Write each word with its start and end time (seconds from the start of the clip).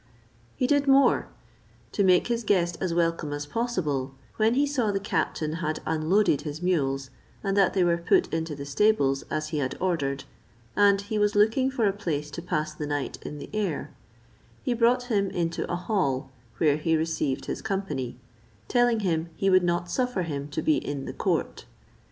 He 0.55 0.65
did 0.65 0.87
more. 0.87 1.27
To 1.91 2.03
make 2.03 2.25
his 2.25 2.43
guest 2.43 2.75
as 2.81 2.91
welcome 2.91 3.31
as 3.31 3.45
possible, 3.45 4.15
when 4.37 4.55
he 4.55 4.65
saw 4.65 4.91
the 4.91 4.99
captain 4.99 5.53
had 5.61 5.79
unloaded 5.85 6.41
his 6.41 6.59
mules, 6.59 7.11
and 7.43 7.55
that 7.55 7.75
they 7.75 7.83
were 7.83 7.97
put 7.99 8.25
into 8.33 8.55
the 8.55 8.65
stables 8.65 9.21
as 9.29 9.49
he 9.49 9.59
had 9.59 9.77
ordered, 9.79 10.23
and 10.75 10.99
he 11.01 11.19
was 11.19 11.35
looking 11.35 11.69
for 11.69 11.85
a 11.85 11.93
place 11.93 12.31
to 12.31 12.41
pass 12.41 12.73
the 12.73 12.87
night 12.87 13.19
in 13.21 13.37
the 13.37 13.51
air, 13.53 13.93
he 14.63 14.73
brought 14.73 15.03
him 15.03 15.29
into 15.29 15.67
the 15.67 15.75
hall 15.75 16.31
where 16.57 16.77
he 16.77 16.97
received 16.97 17.45
his 17.45 17.61
company, 17.61 18.17
telling 18.67 19.01
him 19.01 19.29
he 19.35 19.51
would 19.51 19.61
not 19.63 19.87
suffer 19.87 20.23
him 20.23 20.47
to 20.47 20.63
be 20.63 20.77
in 20.77 21.05
the 21.05 21.13
court. 21.13 21.65